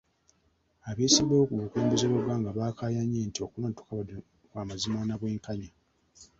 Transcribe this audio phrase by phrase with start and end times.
[0.89, 4.13] Abeesimbyewo ku bukulembeze bw'eggwanga baakaayanye nti okulonda tekwabadde
[4.49, 5.71] kw'amazima na bwenkanya.